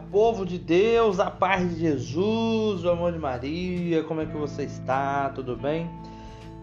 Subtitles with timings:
[0.00, 4.64] povo de Deus, a paz de Jesus, o amor de Maria, como é que você
[4.64, 5.28] está?
[5.30, 5.88] Tudo bem?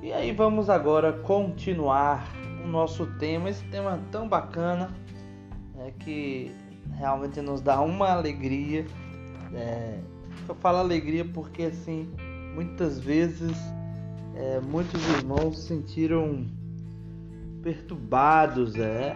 [0.02, 2.28] E aí vamos agora continuar
[2.64, 4.90] o nosso tema, esse tema tão bacana,
[5.80, 6.52] é, que
[6.98, 8.86] realmente nos dá uma alegria.
[9.54, 10.00] É,
[10.48, 12.10] eu falo alegria porque assim,
[12.54, 13.58] muitas vezes
[14.36, 16.46] é, muitos irmãos se sentiram
[17.62, 19.16] perturbados, é,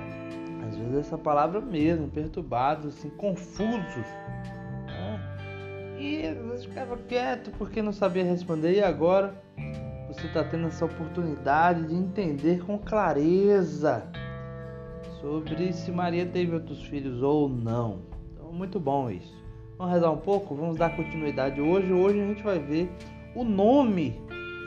[0.90, 4.06] às essa palavra mesmo, perturbados, assim, confusos.
[4.88, 5.98] Né?
[6.00, 9.36] E às vezes ficava quieto porque não sabia responder, e agora
[10.08, 14.04] você está tendo essa oportunidade de entender com clareza
[15.22, 18.02] sobre se Maria teve outros filhos ou não.
[18.34, 19.40] Então, muito bom isso.
[19.78, 20.56] Vamos rezar um pouco?
[20.56, 21.94] Vamos dar continuidade hoje.
[21.94, 22.92] Hoje a gente vai ver
[23.36, 24.20] o nome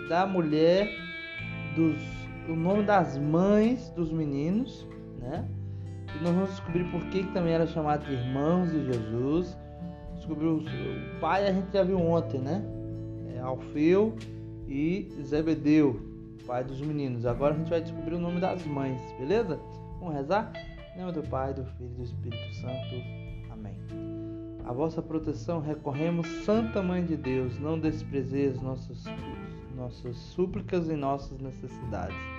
[0.08, 0.88] da mulher,
[1.76, 2.02] dos,
[2.48, 4.86] o nome das mães dos meninos,
[5.18, 5.46] né?
[6.14, 9.56] E nós vamos descobrir por que, que também era chamado de irmãos de Jesus.
[10.16, 12.64] Descobriu o pai, a gente já viu ontem, né?
[13.34, 14.16] É Alfeu
[14.68, 16.00] e Zebedeu,
[16.46, 17.26] pai dos meninos.
[17.26, 19.58] Agora a gente vai descobrir o nome das mães, beleza?
[19.98, 20.52] Vamos rezar?
[20.94, 22.94] Em nome do Pai, do Filho e do Espírito Santo.
[23.50, 23.74] Amém.
[24.64, 29.04] A vossa proteção recorremos, Santa Mãe de Deus, não desprezeis nossas,
[29.76, 32.33] nossas súplicas e nossas necessidades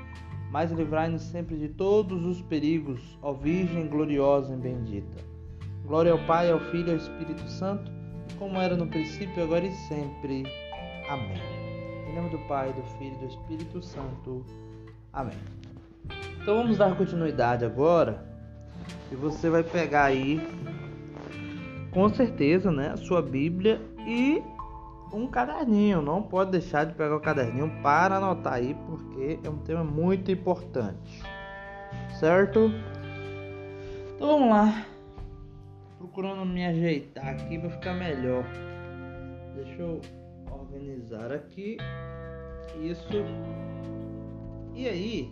[0.56, 5.22] mas livrai-nos sempre de todos os perigos, ó Virgem gloriosa e bendita.
[5.86, 7.92] Glória ao Pai, ao Filho e ao Espírito Santo,
[8.40, 10.46] como era no princípio, agora e sempre.
[11.10, 11.42] Amém.
[12.10, 14.46] Em nome do Pai, do Filho e do Espírito Santo.
[15.12, 15.38] Amém.
[16.42, 18.26] Então vamos dar continuidade agora.
[19.12, 20.40] E você vai pegar aí,
[21.92, 24.42] com certeza, né, a sua Bíblia e
[25.12, 26.02] um caderninho.
[26.02, 30.32] Não pode deixar de pegar o caderninho para anotar aí, porque é um tema muito
[30.32, 31.24] importante.
[32.20, 32.72] Certo?
[34.16, 34.86] Então vamos lá.
[35.98, 38.46] Procurando me ajeitar aqui para ficar melhor.
[39.56, 40.02] Deixa eu
[40.52, 41.78] organizar aqui.
[42.82, 43.08] Isso.
[44.74, 45.32] E aí,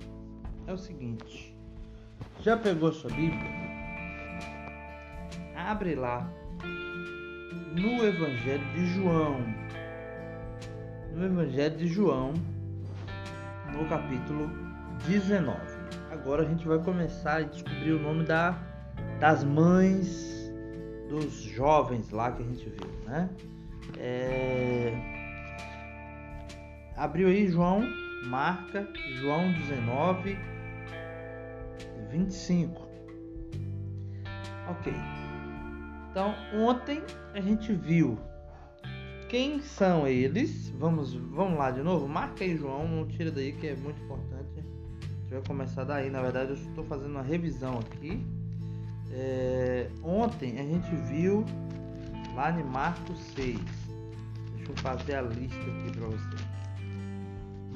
[0.67, 1.55] é o seguinte.
[2.41, 3.63] Já pegou sua Bíblia?
[5.55, 6.29] Abre lá
[7.75, 9.62] no Evangelho de João
[11.13, 12.33] no Evangelho de João,
[13.71, 14.49] no capítulo
[15.07, 15.59] 19.
[16.11, 18.57] Agora a gente vai começar a descobrir o nome da,
[19.19, 20.51] das mães
[21.09, 23.29] dos jovens lá que a gente viu, né?
[23.97, 24.93] É...
[26.97, 27.83] Abriu aí João,
[28.25, 28.87] marca
[29.19, 30.37] João 19,
[32.09, 32.81] 25.
[34.69, 34.93] Ok.
[36.09, 37.03] Então, ontem
[37.33, 38.17] a gente viu
[39.33, 40.69] quem são eles?
[40.77, 42.07] Vamos, vamos lá de novo.
[42.07, 42.87] Marca aí, João.
[42.87, 44.59] Não tira daí que é muito importante.
[44.59, 46.11] A gente vai começar daí.
[46.11, 48.23] Na verdade, eu estou fazendo uma revisão aqui.
[49.11, 51.43] É, ontem a gente viu
[52.35, 53.57] lá em Marcos 6.
[54.55, 56.45] Deixa eu fazer a lista aqui para você.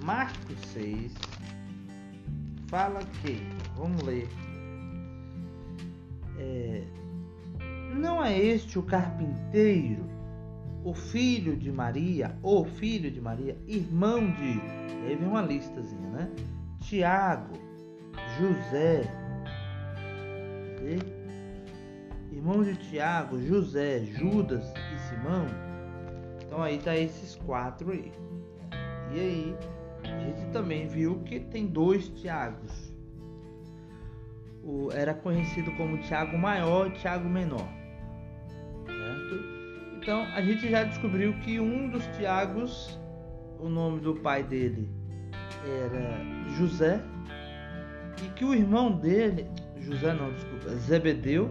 [0.03, 1.12] Marcos 6
[2.67, 3.41] fala que,
[3.75, 4.29] vamos ler.
[6.38, 6.84] É,
[7.96, 10.16] não é este o carpinteiro
[10.87, 14.61] o filho de Maria, o filho de Maria, irmão de.
[15.05, 16.29] Aí vem uma listazinha, né?
[16.79, 17.57] Tiago,
[18.39, 19.01] José,
[22.31, 25.47] irmão de Tiago, José, Judas e Simão.
[26.45, 28.09] Então aí tá esses quatro aí.
[29.13, 29.55] E aí
[30.05, 32.93] a gente também viu que tem dois Tiagos.
[34.63, 37.76] O, era conhecido como Tiago Maior e Tiago Menor.
[40.07, 42.97] Então a gente já descobriu que um dos Tiagos,
[43.59, 44.90] o nome do pai dele
[45.84, 46.23] era
[46.56, 47.03] José,
[48.23, 49.46] e que o irmão dele,
[49.81, 51.50] José não, desculpa, Zebedeu,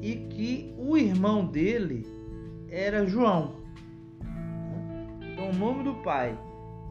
[0.00, 2.06] e que o irmão dele
[2.70, 3.60] era João.
[5.20, 6.34] Então o nome do pai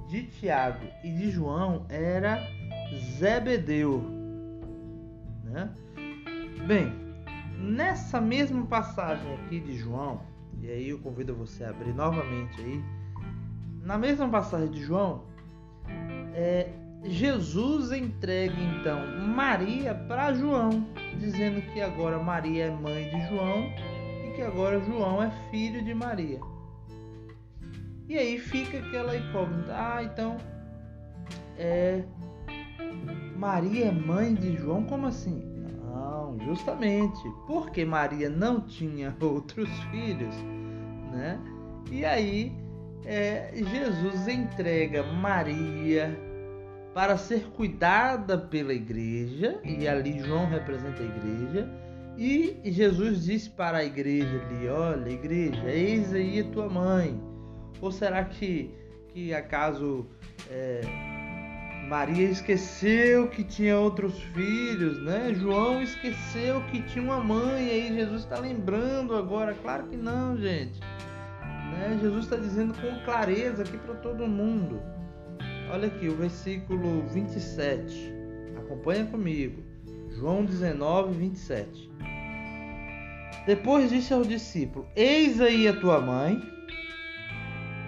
[0.07, 2.47] de Tiago e de João era
[3.17, 4.03] Zebedeu.
[5.45, 5.67] Né?
[6.67, 6.93] Bem,
[7.57, 12.83] nessa mesma passagem aqui de João, e aí eu convido você a abrir novamente aí.
[13.83, 15.23] Na mesma passagem de João,
[16.33, 16.69] é,
[17.03, 20.85] Jesus entrega então Maria para João,
[21.19, 23.71] dizendo que agora Maria é mãe de João
[24.25, 26.39] e que agora João é filho de Maria.
[28.07, 29.73] E aí fica aquela incógnita.
[29.73, 30.37] Ah, então
[31.57, 32.03] é
[33.37, 34.83] Maria é mãe de João?
[34.83, 35.54] Como assim?
[36.45, 40.35] Justamente porque Maria não tinha outros filhos,
[41.11, 41.39] né?
[41.91, 42.55] E aí
[43.05, 46.17] é, Jesus entrega Maria
[46.93, 51.69] para ser cuidada pela igreja, e ali João representa a igreja,
[52.17, 57.21] E Jesus disse para a igreja ali: Olha, igreja, eis aí a tua mãe.
[57.81, 58.73] Ou será que,
[59.09, 60.07] que acaso
[60.49, 60.79] é,
[61.87, 65.31] Maria esqueceu que tinha outros filhos, né?
[65.35, 69.53] João esqueceu que tinha uma mãe, e aí Jesus está lembrando agora.
[69.61, 70.79] Claro que não, gente.
[70.79, 71.99] Né?
[72.01, 74.81] Jesus está dizendo com clareza aqui para todo mundo.
[75.71, 78.11] Olha aqui o versículo 27.
[78.57, 79.63] Acompanha comigo.
[80.09, 81.91] João 19, 27.
[83.45, 86.41] Depois disse ao discípulo: Eis aí a tua mãe.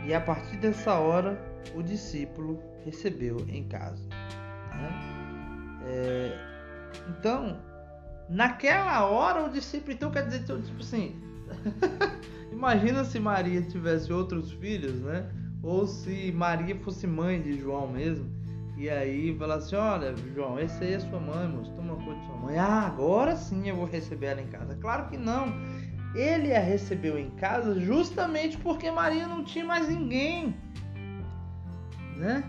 [0.05, 1.41] E a partir dessa hora,
[1.75, 4.03] o discípulo recebeu em casa.
[4.07, 5.17] Né?
[5.85, 6.47] É,
[7.09, 7.57] então,
[8.29, 11.15] naquela hora, o discípulo, então quer dizer, tipo assim,
[12.51, 15.29] imagina se Maria tivesse outros filhos, né?
[15.63, 18.37] Ou se Maria fosse mãe de João mesmo.
[18.77, 22.25] E aí fala assim, olha, João, esse aí é sua mãe, moço, toma conta de
[22.27, 22.57] sua mãe.
[22.59, 24.75] Ah, agora sim eu vou receber ela em casa.
[24.75, 25.51] Claro que não.
[26.13, 30.55] Ele a recebeu em casa justamente porque Maria não tinha mais ninguém.
[32.17, 32.43] Né?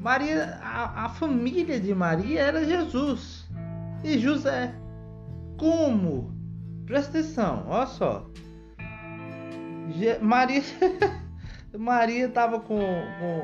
[0.00, 3.48] Maria, a, a família de Maria era Jesus
[4.04, 4.74] e José.
[5.56, 6.32] Como?
[6.86, 8.30] Presta atenção, olha só.
[10.20, 10.62] Maria
[11.76, 13.40] Maria estava com, com,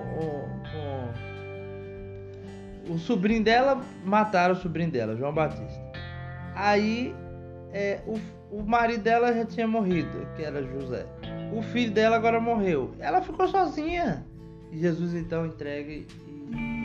[2.86, 5.82] com, o sobrinho dela, mataram o sobrinho dela, João Batista.
[6.54, 7.14] Aí
[7.72, 8.18] é, o,
[8.58, 11.06] o marido dela já tinha morrido, que era José.
[11.52, 12.94] O filho dela agora morreu.
[12.98, 14.24] Ela ficou sozinha.
[14.70, 15.92] E Jesus então entrega,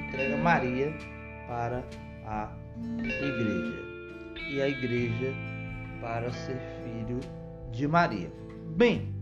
[0.10, 0.94] entrega Maria
[1.48, 1.84] para
[2.26, 2.52] a
[2.98, 3.90] igreja.
[4.52, 5.34] E a igreja
[6.02, 7.20] para ser filho
[7.72, 8.32] de Maria.
[8.76, 9.14] Bem,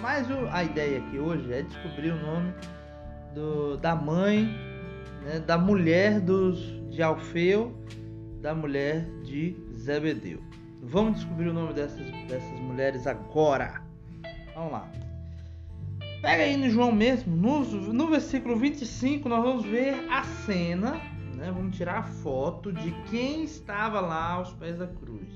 [0.00, 2.52] mas a ideia aqui hoje é descobrir o nome
[3.34, 4.44] do, da mãe,
[5.24, 6.58] né, da mulher dos,
[6.90, 7.74] de Alfeu,
[8.42, 10.40] da mulher de Zebedeu.
[10.82, 13.82] Vamos descobrir o nome dessas, dessas mulheres agora.
[14.54, 14.90] Vamos lá.
[16.22, 17.60] Pega aí no João mesmo, no,
[17.92, 21.00] no versículo 25, nós vamos ver a cena,
[21.34, 21.50] né?
[21.50, 25.28] vamos tirar a foto de quem estava lá aos pés da cruz.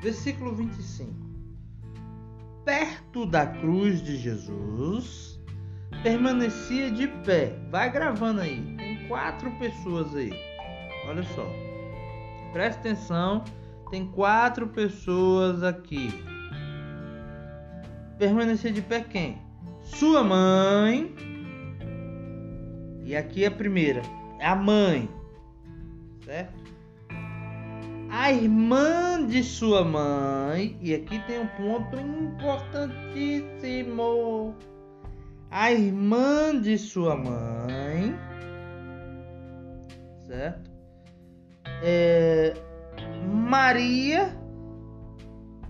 [0.00, 1.28] Versículo 25
[2.68, 5.40] perto da cruz de Jesus,
[6.02, 7.58] permanecia de pé.
[7.70, 8.74] Vai gravando aí.
[8.76, 10.30] Tem quatro pessoas aí.
[11.08, 11.46] Olha só.
[12.52, 13.42] Presta atenção.
[13.90, 16.12] Tem quatro pessoas aqui.
[18.18, 19.38] Permanecia de pé quem?
[19.94, 21.14] Sua mãe.
[23.04, 24.02] E aqui é a primeira.
[24.38, 25.08] É a mãe.
[26.24, 26.68] Certo?
[28.10, 34.54] a irmã de sua mãe, e aqui tem um ponto importantíssimo.
[35.50, 38.14] A irmã de sua mãe,
[40.26, 40.70] certo?
[41.82, 42.52] É,
[43.26, 44.36] Maria,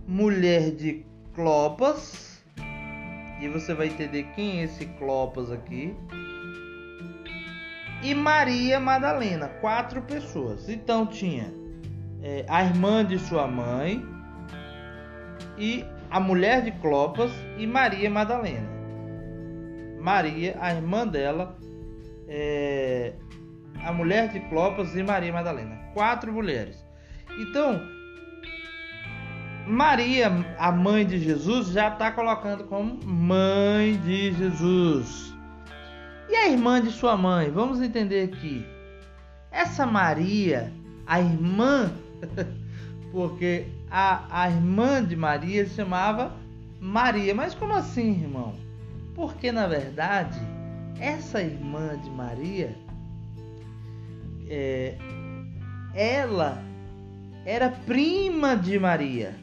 [0.07, 2.28] mulher de Clopas,
[3.41, 5.95] e você vai entender quem é esse Clopas aqui.
[8.03, 10.69] E Maria Madalena, quatro pessoas.
[10.69, 11.53] Então tinha
[12.23, 14.05] é, a irmã de sua mãe
[15.57, 18.69] e a mulher de Clopas e Maria Madalena.
[20.01, 21.59] Maria, a irmã dela,
[22.29, 23.15] é,
[23.85, 25.77] a mulher de Clopas e Maria Madalena.
[25.93, 26.85] Quatro mulheres.
[27.39, 27.81] Então,
[29.69, 35.35] Maria, a mãe de Jesus, já está colocando como mãe de Jesus.
[36.29, 37.51] E a irmã de sua mãe?
[37.51, 38.67] Vamos entender aqui.
[39.51, 40.73] Essa Maria,
[41.07, 41.91] a irmã
[43.13, 46.33] Porque a, a irmã de Maria se chamava
[46.81, 47.35] Maria.
[47.35, 48.55] Mas como assim, irmão?
[49.15, 50.39] Porque na verdade,
[51.01, 52.77] essa irmã de Maria,
[54.49, 54.97] é,
[55.95, 56.63] ela
[57.45, 59.35] era prima de Maria.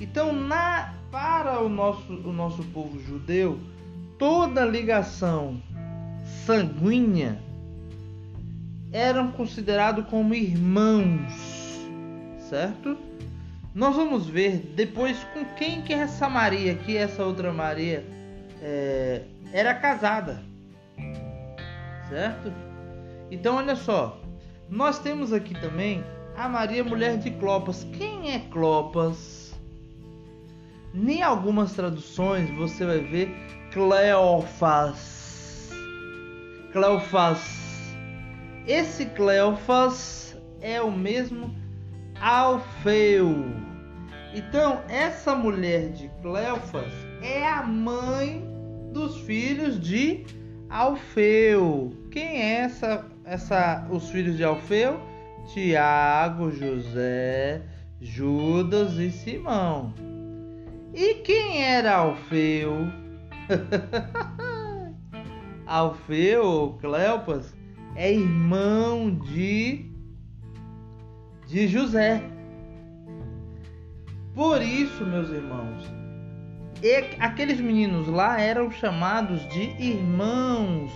[0.00, 3.58] Então, na, para o nosso, o nosso povo judeu,
[4.18, 5.60] toda ligação
[6.44, 7.40] sanguínea
[8.92, 11.56] eram considerados como irmãos
[12.48, 12.96] certo?
[13.74, 18.04] Nós vamos ver depois com quem que essa Maria, que essa outra Maria
[18.62, 19.22] é,
[19.52, 20.42] era casada,
[22.08, 22.52] certo?
[23.30, 24.20] Então olha só,
[24.70, 26.02] nós temos aqui também
[26.36, 27.84] a Maria mulher de Clopas.
[27.96, 29.35] Quem é Clopas?
[30.96, 33.36] Nem algumas traduções você vai ver
[33.70, 35.68] Cleofas.
[36.72, 37.38] Cleofas.
[38.66, 41.54] Esse Cleofas é o mesmo
[42.18, 43.44] Alfeu.
[44.34, 48.42] Então, essa mulher de Cleofas é a mãe
[48.90, 50.24] dos filhos de
[50.70, 51.92] Alfeu.
[52.10, 54.98] Quem é essa, essa os filhos de Alfeu?
[55.52, 57.60] Tiago, José,
[58.00, 60.15] Judas e Simão.
[60.96, 62.90] E quem era Alfeu?
[65.66, 67.54] Alfeu Cleopas
[67.94, 69.90] é irmão de
[71.46, 72.22] de José.
[74.34, 75.84] Por isso, meus irmãos,
[77.20, 80.90] aqueles meninos lá eram chamados de irmãos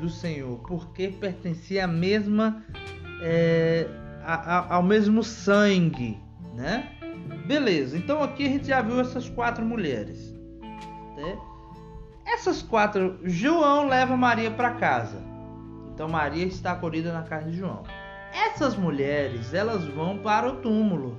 [0.00, 2.64] do Senhor, porque pertencia à mesma
[3.22, 3.86] é,
[4.68, 6.18] ao mesmo sangue,
[6.56, 6.90] né?
[7.46, 7.96] Beleza.
[7.96, 10.34] Então aqui a gente já viu essas quatro mulheres.
[11.16, 11.38] Né?
[12.26, 15.22] Essas quatro, João leva Maria para casa.
[15.92, 17.82] Então Maria está acolhida na casa de João.
[18.32, 21.18] Essas mulheres, elas vão para o túmulo.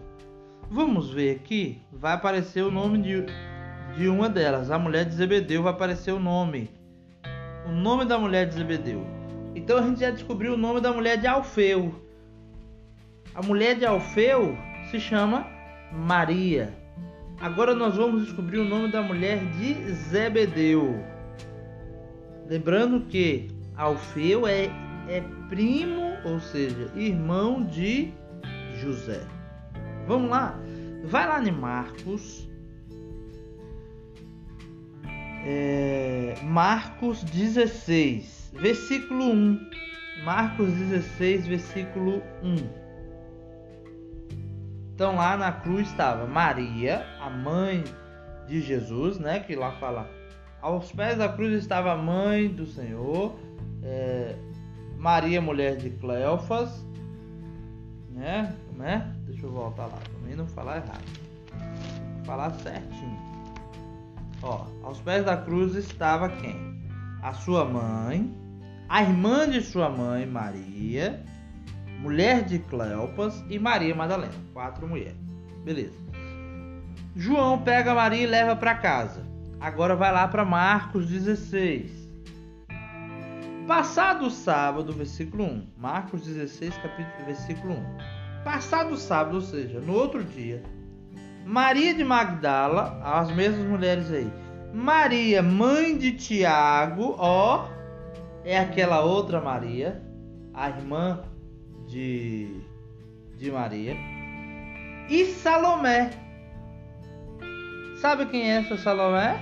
[0.70, 3.26] Vamos ver aqui, vai aparecer o nome de,
[3.96, 6.72] de uma delas, a mulher de Zebedeu, vai aparecer o nome.
[7.68, 9.06] O nome da mulher de Zebedeu.
[9.56, 11.96] Então a gente já descobriu o nome da mulher de Alfeu.
[13.34, 14.58] A mulher de Alfeu
[14.92, 15.55] se chama
[15.92, 16.74] Maria.
[17.40, 21.04] Agora nós vamos descobrir o nome da mulher de Zebedeu.
[22.48, 24.70] Lembrando que Alfeu é,
[25.10, 28.14] é primo, ou seja, irmão de
[28.76, 29.22] José.
[30.08, 30.58] Vamos lá?
[31.06, 32.48] Vai lá em Marcos.
[35.48, 39.70] É, Marcos 16, versículo 1.
[40.24, 42.85] Marcos 16, versículo 1.
[44.96, 47.84] Então lá na cruz estava Maria, a mãe
[48.48, 49.42] de Jesus, né?
[49.42, 50.10] Que lá fala.
[50.62, 53.38] Aos pés da cruz estava a mãe do Senhor,
[53.84, 54.38] é,
[54.98, 56.82] Maria, mulher de Cleofas,
[58.10, 58.56] né?
[58.78, 59.14] né?
[59.28, 61.04] Deixa eu voltar lá, também não falar errado.
[62.16, 63.20] Vou falar certinho.
[64.42, 66.82] Ó, aos pés da cruz estava quem?
[67.22, 68.34] A sua mãe,
[68.88, 71.22] a irmã de sua mãe, Maria,
[72.06, 74.34] mulher de Cleopas e Maria Madalena.
[74.54, 75.18] Quatro mulheres.
[75.64, 75.98] Beleza.
[77.16, 79.26] João pega Maria e leva para casa.
[79.60, 82.06] Agora vai lá para Marcos 16.
[83.68, 85.68] Passado o sábado, versículo 1.
[85.76, 88.44] Marcos 16, capítulo, versículo 1.
[88.44, 90.62] Passado o sábado, ou seja, no outro dia,
[91.44, 94.32] Maria de Magdala, as mesmas mulheres aí.
[94.72, 97.68] Maria, mãe de Tiago, ó,
[98.44, 100.04] é aquela outra Maria,
[100.54, 101.24] a irmã
[101.88, 102.62] de,
[103.38, 103.96] de Maria.
[105.10, 106.12] E Salomé.
[108.02, 109.40] Sabe quem é essa Salomé?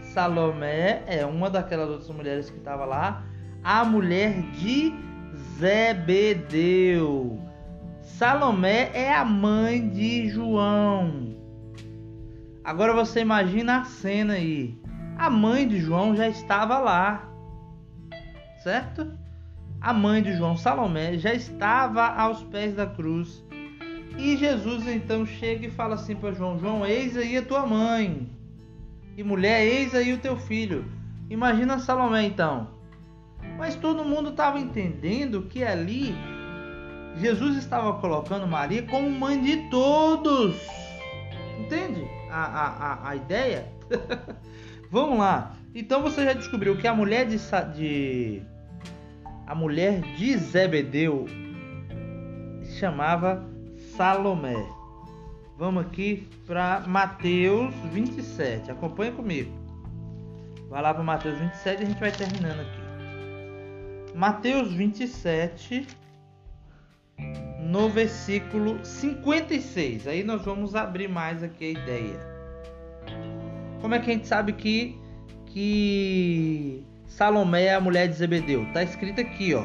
[0.00, 3.24] Salomé é uma daquelas outras mulheres que estava lá
[3.64, 4.94] a mulher de
[5.58, 7.40] Zebedeu.
[8.02, 11.34] Salomé é a mãe de João.
[12.62, 14.78] Agora você imagina a cena aí.
[15.16, 17.26] A mãe de João já estava lá.
[18.62, 19.10] Certo?
[19.84, 23.44] A mãe de João, Salomé, já estava aos pés da cruz.
[24.16, 28.26] E Jesus então chega e fala assim para João: João, eis aí a tua mãe.
[29.14, 30.86] E mulher, eis aí o teu filho.
[31.28, 32.70] Imagina Salomé então.
[33.58, 36.14] Mas todo mundo estava entendendo que ali
[37.16, 40.56] Jesus estava colocando Maria como mãe de todos.
[41.60, 43.70] Entende a, a, a, a ideia?
[44.90, 45.52] Vamos lá.
[45.74, 47.36] Então você já descobriu que a mulher de,
[47.76, 48.53] de
[49.46, 51.26] a mulher de Zebedeu
[52.78, 53.44] chamava
[53.96, 54.66] Salomé.
[55.56, 58.70] Vamos aqui para Mateus 27.
[58.70, 59.52] Acompanha comigo.
[60.68, 64.16] Vai lá para Mateus 27 e a gente vai terminando aqui.
[64.16, 65.86] Mateus 27,
[67.60, 70.08] no versículo 56.
[70.08, 72.20] Aí nós vamos abrir mais aqui a ideia.
[73.80, 74.98] Como é que a gente sabe que,
[75.46, 76.84] que
[77.16, 78.64] Salomé é a mulher de Zebedeu?
[78.64, 79.64] Está escrito aqui, ó.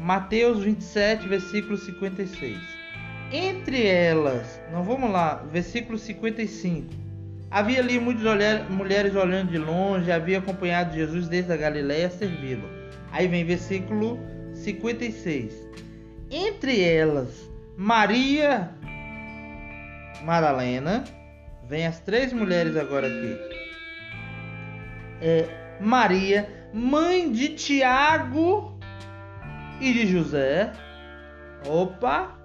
[0.00, 2.58] Mateus 27, versículo 56.
[3.30, 6.92] Entre elas, não vamos lá, versículo 55.
[7.48, 12.68] Havia ali muitas mulheres olhando de longe, havia acompanhado Jesus desde a Galiléia a servi-lo.
[13.12, 14.18] Aí vem versículo
[14.52, 15.54] 56.
[16.28, 18.68] Entre elas, Maria
[20.24, 21.04] Madalena,
[21.68, 23.38] vem as três mulheres agora aqui.
[25.20, 28.78] É, Maria, mãe de Tiago
[29.80, 30.72] e de José.
[31.66, 32.38] Opa!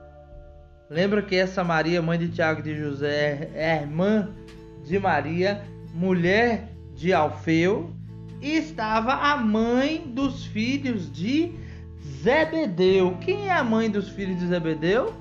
[0.90, 4.30] Lembra que essa Maria, mãe de Tiago e de José, é irmã
[4.86, 5.62] de Maria,
[5.94, 7.94] mulher de Alfeu,
[8.42, 11.52] estava a mãe dos filhos de
[12.24, 13.18] Zebedeu.
[13.20, 15.14] Quem é a mãe dos filhos de Zebedeu?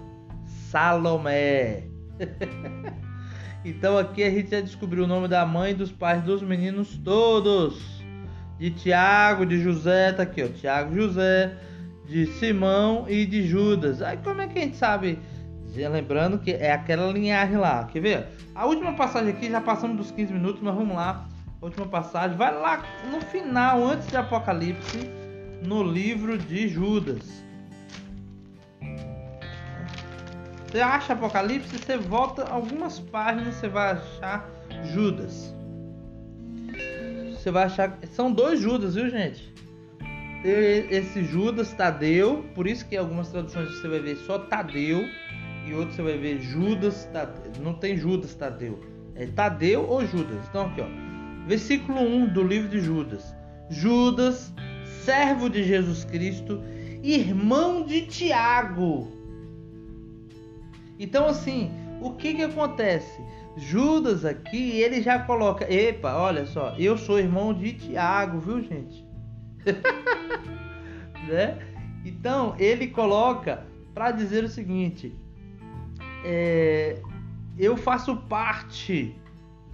[0.70, 1.84] Salomé.
[3.64, 6.96] então aqui a gente já descobriu o nome da mãe e dos pais dos meninos
[6.98, 7.95] todos.
[8.58, 10.48] De Tiago, de José, tá aqui, ó.
[10.48, 11.56] Tiago, José,
[12.06, 14.00] de Simão e de Judas.
[14.00, 15.18] Aí como é que a gente sabe
[15.84, 17.84] Lembrando que é aquela linhagem lá.
[17.84, 18.26] Quer ver?
[18.54, 21.28] A última passagem aqui, já passamos dos 15 minutos, mas vamos lá.
[21.60, 22.36] Última passagem.
[22.36, 25.10] Vai lá no final, antes de Apocalipse,
[25.62, 27.44] no livro de Judas.
[30.66, 34.48] Você acha Apocalipse, você volta algumas páginas, você vai achar
[34.84, 35.54] Judas.
[37.46, 37.96] Você vai achar.
[38.10, 39.54] São dois Judas, viu, gente?
[40.42, 45.04] Esse Judas Tadeu, por isso que algumas traduções você vai ver só Tadeu
[45.64, 47.52] e outros você vai ver Judas Tadeu.
[47.62, 48.80] Não tem Judas Tadeu.
[49.14, 50.44] É Tadeu ou Judas.
[50.48, 50.88] Então aqui, ó.
[51.46, 53.32] Versículo 1 do livro de Judas.
[53.70, 54.52] Judas,
[55.04, 56.60] servo de Jesus Cristo,
[57.00, 59.12] irmão de Tiago.
[60.98, 63.22] Então assim, o que que acontece?
[63.56, 69.06] Judas aqui, ele já coloca, epa, olha só, eu sou irmão de Tiago, viu, gente?
[71.26, 71.58] né?
[72.04, 75.12] Então, ele coloca para dizer o seguinte:
[76.24, 77.00] é,
[77.58, 79.14] eu faço parte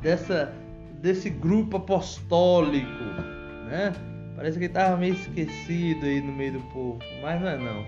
[0.01, 0.55] dessa
[1.01, 2.87] desse grupo apostólico,
[3.67, 3.93] né?
[4.37, 7.85] Parece que ele tava meio esquecido aí no meio do povo, mas não é não.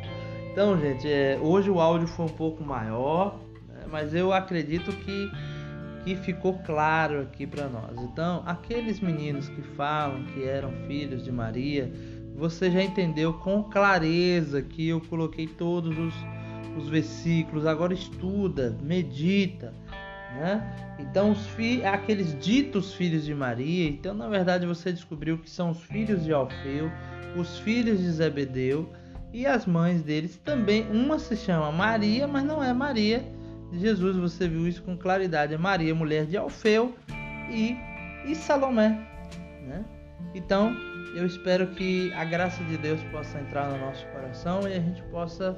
[0.51, 3.85] Então, gente, é, hoje o áudio foi um pouco maior, né?
[3.91, 5.31] mas eu acredito que
[6.05, 7.99] que ficou claro aqui para nós.
[7.99, 11.91] Então, aqueles meninos que falam que eram filhos de Maria,
[12.37, 16.15] você já entendeu com clareza que eu coloquei todos os,
[16.77, 17.65] os versículos.
[17.65, 19.73] Agora estuda, medita,
[20.35, 20.97] né?
[20.99, 25.71] Então, os fi aqueles ditos filhos de Maria, então na verdade você descobriu que são
[25.71, 26.91] os filhos de Alfeu,
[27.35, 28.93] os filhos de Zebedeu
[29.33, 30.87] e as mães deles também.
[30.91, 33.25] Uma se chama Maria, mas não é Maria
[33.79, 35.55] Jesus, você viu isso com claridade.
[35.55, 36.95] É Maria, mulher de Alfeu
[37.51, 37.77] e,
[38.27, 38.91] e Salomé.
[39.67, 39.85] Né?
[40.35, 40.75] Então,
[41.15, 45.03] eu espero que a graça de Deus possa entrar no nosso coração e a gente
[45.05, 45.57] possa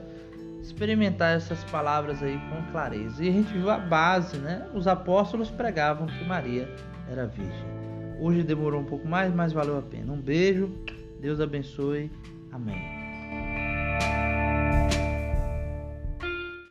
[0.61, 3.25] experimentar essas palavras aí com clareza.
[3.25, 4.67] E a gente viu a base, né?
[4.75, 6.69] Os apóstolos pregavam que Maria
[7.08, 7.76] era virgem.
[8.21, 10.12] Hoje demorou um pouco mais, mas valeu a pena.
[10.12, 10.71] Um beijo,
[11.21, 12.10] Deus abençoe.
[12.50, 13.05] Amém.